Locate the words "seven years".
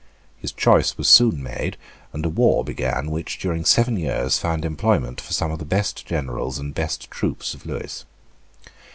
3.65-4.39